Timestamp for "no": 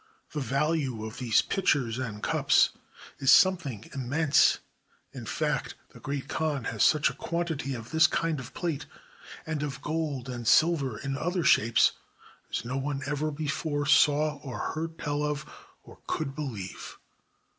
12.65-12.77